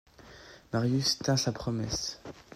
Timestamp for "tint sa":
1.19-1.51